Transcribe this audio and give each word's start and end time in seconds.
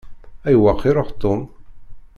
Ayweq 0.47 0.81
i 0.83 0.87
iṛuḥ 0.89 1.09
Tom? 1.21 1.41